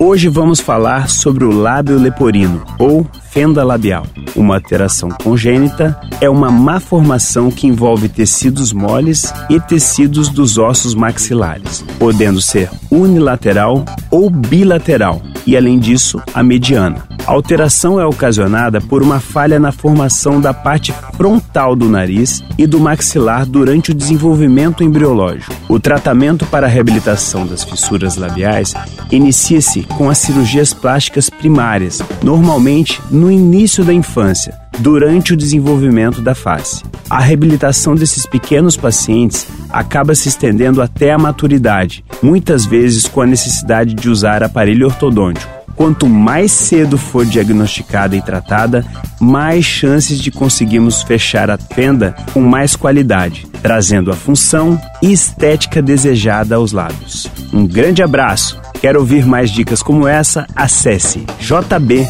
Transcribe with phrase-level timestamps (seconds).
[0.00, 4.06] Hoje vamos falar sobre o lábio leporino ou fenda labial.
[4.36, 10.94] Uma alteração congênita é uma má formação que envolve tecidos moles e tecidos dos ossos
[10.94, 17.17] maxilares, podendo ser unilateral ou bilateral, e além disso, a mediana.
[17.28, 22.66] A alteração é ocasionada por uma falha na formação da parte frontal do nariz e
[22.66, 25.54] do maxilar durante o desenvolvimento embriológico.
[25.68, 28.72] O tratamento para a reabilitação das fissuras labiais
[29.12, 36.34] inicia-se com as cirurgias plásticas primárias, normalmente no início da infância, durante o desenvolvimento da
[36.34, 36.82] face.
[37.10, 43.26] A reabilitação desses pequenos pacientes acaba se estendendo até a maturidade, muitas vezes com a
[43.26, 45.57] necessidade de usar aparelho ortodôntico.
[45.78, 48.84] Quanto mais cedo for diagnosticada e tratada,
[49.20, 55.80] mais chances de conseguirmos fechar a fenda com mais qualidade, trazendo a função e estética
[55.80, 57.28] desejada aos lábios.
[57.52, 58.60] Um grande abraço!
[58.80, 60.48] Quer ouvir mais dicas como essa?
[60.54, 62.08] Acesse jb.fm.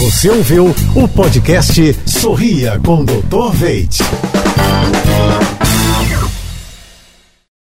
[0.00, 3.52] Você ouviu o podcast Sorria com Dr.
[3.52, 3.98] Veit.